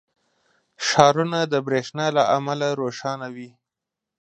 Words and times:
•ښارونه 0.87 1.39
د 1.53 1.53
برېښنا 1.67 2.07
له 2.17 2.23
امله 2.37 2.67
روښانه 2.81 3.27
وي. 3.35 3.49